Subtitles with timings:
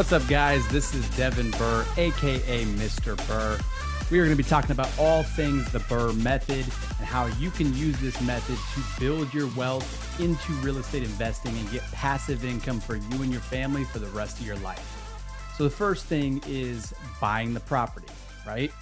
[0.00, 0.66] What's up, guys?
[0.68, 3.18] This is Devin Burr, aka Mr.
[3.28, 3.58] Burr.
[4.10, 7.50] We are going to be talking about all things the BRRRR method and how you
[7.50, 12.46] can use this method to build your wealth into real estate investing and get passive
[12.46, 15.52] income for you and your family for the rest of your life.
[15.58, 18.08] So, the first thing is buying the property,
[18.46, 18.72] right?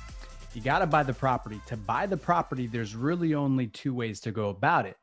[0.54, 1.60] You got to buy the property.
[1.66, 4.96] To buy the property, there's really only two ways to go about it.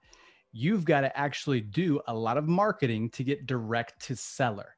[0.54, 4.78] You've got to actually do a lot of marketing to get direct to seller,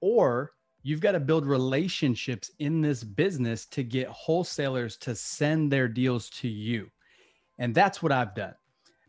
[0.00, 0.52] or
[0.82, 6.30] you've got to build relationships in this business to get wholesalers to send their deals
[6.30, 6.88] to you.
[7.58, 8.54] And that's what I've done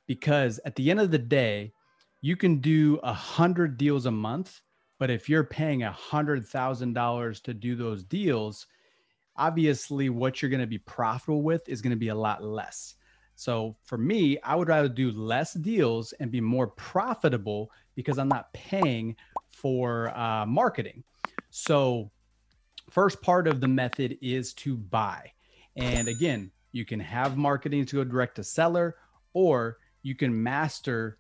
[0.08, 1.72] because at the end of the day,
[2.22, 4.62] you can do a hundred deals a month,
[5.00, 8.68] but if you're paying a hundred thousand dollars to do those deals,
[9.38, 12.96] obviously what you're going to be profitable with is going to be a lot less.
[13.36, 18.30] So for me, I would rather do less deals and be more profitable because I'm
[18.30, 19.16] not paying
[19.50, 21.04] for uh, marketing.
[21.52, 22.10] So,
[22.90, 25.32] first part of the method is to buy.
[25.76, 28.96] And again, you can have marketing to go direct to seller,
[29.34, 31.18] or you can master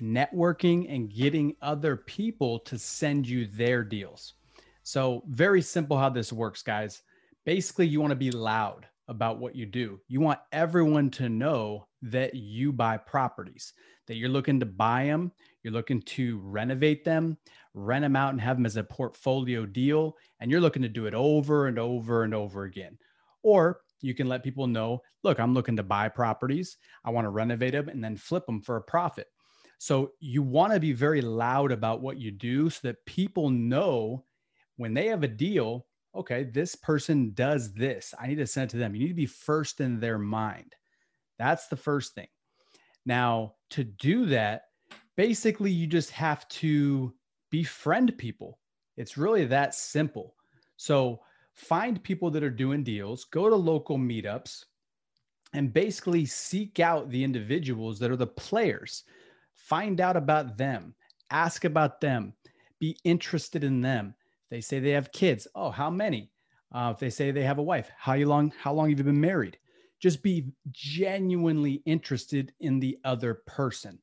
[0.00, 4.34] networking and getting other people to send you their deals.
[4.82, 7.02] So, very simple how this works, guys.
[7.44, 10.00] Basically, you want to be loud about what you do.
[10.08, 13.72] You want everyone to know that you buy properties,
[14.06, 17.36] that you're looking to buy them, you're looking to renovate them,
[17.74, 21.06] rent them out and have them as a portfolio deal, and you're looking to do
[21.06, 22.96] it over and over and over again.
[23.42, 26.76] Or you can let people know, look, I'm looking to buy properties.
[27.04, 29.26] I want to renovate them and then flip them for a profit.
[29.78, 34.24] So you want to be very loud about what you do so that people know
[34.76, 38.14] when they have a deal, okay, this person does this.
[38.18, 38.94] I need to send it to them.
[38.94, 40.74] You need to be first in their mind.
[41.40, 42.26] That's the first thing.
[43.06, 44.64] Now, to do that,
[45.16, 47.14] basically you just have to
[47.50, 48.58] befriend people.
[48.98, 50.34] It's really that simple.
[50.76, 51.20] So
[51.54, 54.64] find people that are doing deals, go to local meetups,
[55.54, 59.04] and basically seek out the individuals that are the players.
[59.54, 60.94] Find out about them,
[61.30, 62.34] ask about them,
[62.80, 64.14] be interested in them.
[64.50, 65.48] They say they have kids.
[65.54, 66.32] Oh, how many?
[66.70, 68.52] Uh, if they say they have a wife, how long?
[68.58, 69.56] How long have you been married?
[70.00, 73.98] Just be genuinely interested in the other person.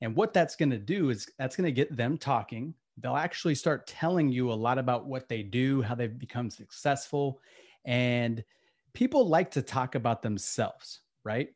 [0.00, 3.54] And what that's going to do is that's going to get them talking they'll actually
[3.54, 7.40] start telling you a lot about what they do, how they've become successful.
[7.84, 8.44] And
[8.92, 11.48] people like to talk about themselves, right?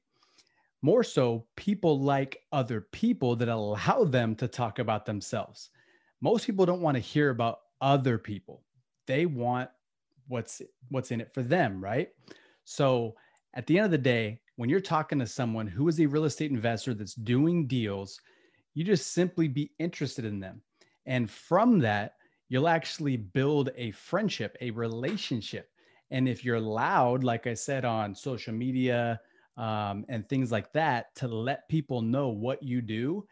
[0.83, 5.71] More so, people like other people that allow them to talk about themselves.
[6.21, 8.63] Most people don't want to hear about other people.
[9.07, 9.71] They want
[10.29, 12.09] what's what's in it for them, right?
[12.65, 13.15] So,
[13.57, 16.25] at the end of the day, when you're talking to someone who is a real
[16.25, 18.21] estate investor that's doing deals,
[18.75, 20.61] you just simply be interested in them.
[21.07, 22.13] And from that,
[22.51, 25.71] you'll actually build a friendship, a relationship.
[26.11, 29.21] And if you're loud, like I said on social media
[29.57, 33.27] um, and things like that, to let people know what you do,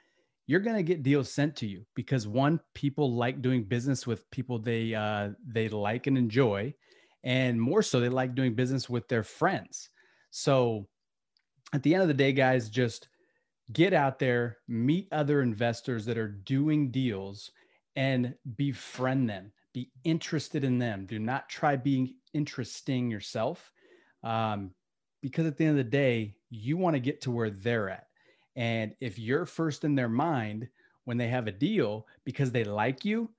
[0.46, 4.30] you're going to get deals sent to you because one, people like doing business with
[4.30, 6.74] people they uh, they like and enjoy,
[7.22, 9.88] and more so, they like doing business with their friends.
[10.36, 10.88] So,
[11.72, 13.06] at the end of the day, guys, just
[13.72, 17.52] get out there, meet other investors that are doing deals
[17.94, 21.06] and befriend them, be interested in them.
[21.06, 23.70] Do not try being interesting yourself.
[24.24, 24.72] Um,
[25.22, 28.08] because at the end of the day, you want to get to where they're at.
[28.56, 30.66] And if you're first in their mind
[31.04, 33.30] when they have a deal because they like you,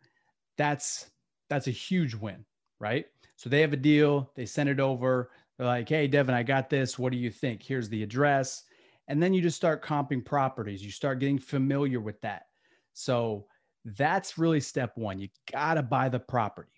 [0.57, 1.11] that's
[1.49, 2.45] that's a huge win,
[2.79, 3.05] right?
[3.35, 5.29] So they have a deal, they send it over.
[5.57, 6.99] They're like, "Hey, Devin, I got this.
[6.99, 7.63] What do you think?
[7.63, 8.63] Here's the address."
[9.07, 10.83] And then you just start comping properties.
[10.83, 12.47] You start getting familiar with that.
[12.93, 13.45] So
[13.83, 15.19] that's really step one.
[15.19, 16.71] You got to buy the property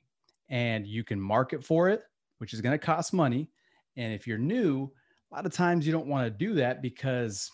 [0.49, 2.03] and you can market for it,
[2.39, 3.49] which is going to cost money.
[3.95, 4.91] And if you're new,
[5.31, 7.49] a lot of times you don't want to do that because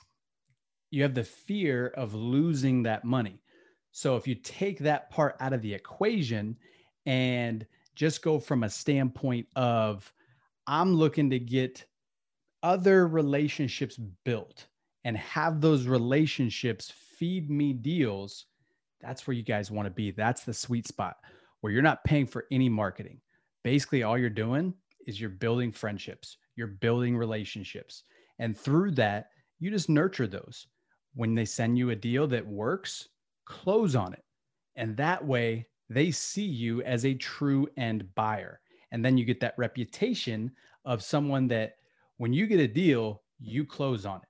[0.89, 3.41] you have the fear of losing that money.
[3.91, 6.57] So if you take that part out of the equation
[7.05, 7.65] and
[7.95, 10.11] just go from a standpoint of,
[10.67, 11.85] I'm looking to get
[12.61, 14.67] other relationships built
[15.03, 18.45] and have those relationships feed me deals
[19.03, 20.11] that's where you guys want to be.
[20.11, 21.17] That's the sweet spot
[21.59, 23.19] where you're not paying for any marketing.
[23.63, 24.73] Basically, all you're doing
[25.05, 28.03] is you're building friendships, you're building relationships.
[28.39, 29.27] And through that,
[29.59, 30.67] you just nurture those.
[31.15, 33.09] When they send you a deal that works,
[33.45, 34.23] close on it.
[34.75, 38.61] And that way, they see you as a true end buyer.
[38.93, 40.51] And then you get that reputation
[40.85, 41.75] of someone that
[42.17, 44.29] when you get a deal, you close on it.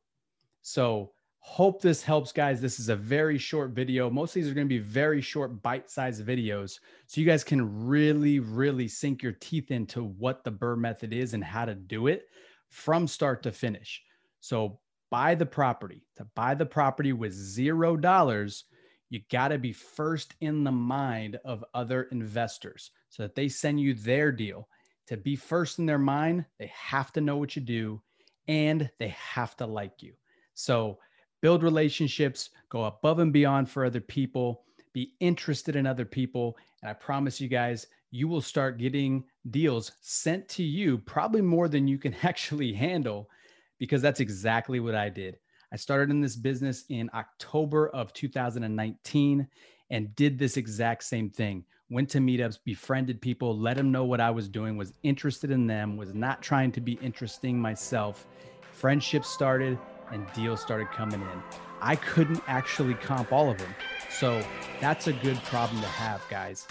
[0.63, 1.11] So
[1.45, 2.61] Hope this helps, guys.
[2.61, 4.09] This is a very short video.
[4.09, 6.79] Most of these are going to be very short, bite sized videos.
[7.05, 11.33] So you guys can really, really sink your teeth into what the BRRRR method is
[11.33, 12.27] and how to do it
[12.69, 14.01] from start to finish.
[14.39, 14.79] So
[15.11, 16.05] buy the property.
[16.15, 18.63] To buy the property with zero dollars,
[19.09, 23.79] you got to be first in the mind of other investors so that they send
[23.79, 24.67] you their deal.
[25.05, 28.01] To be first in their mind, they have to know what you do
[28.47, 30.13] and they have to like you.
[30.55, 30.97] So,
[31.39, 34.63] build relationships, go above and beyond for other people,
[34.93, 36.57] be interested in other people.
[36.81, 41.67] And I promise you guys, you will start getting deals sent to you, probably more
[41.67, 43.29] than you can actually handle,
[43.77, 45.37] because that's exactly what I did.
[45.71, 49.47] I started in this business in October of 2019
[49.93, 51.63] and did this exact same thing.
[51.91, 55.67] Went to meetups, befriended people, let them know what I was doing, was interested in
[55.67, 58.25] them, was not trying to be interesting myself.
[58.71, 59.77] Friendships started,
[60.11, 61.43] and deals started coming in.
[61.79, 63.75] I couldn't actually comp all of them.
[64.09, 64.43] So
[64.81, 66.67] that's a good problem to have, guys.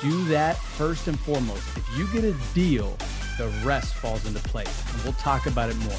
[0.00, 1.76] Do that first and foremost.
[1.76, 2.96] If you get a deal,
[3.36, 4.82] the rest falls into place.
[4.94, 5.98] And we'll talk about it more.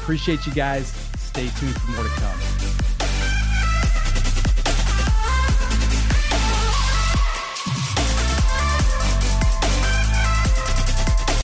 [0.00, 0.88] Appreciate you guys.
[1.18, 2.89] Stay tuned for more to come.